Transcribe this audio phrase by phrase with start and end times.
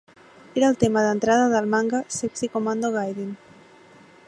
[0.61, 3.31] Era el tema d'entrada del manga "Sexy Commando Gaiden".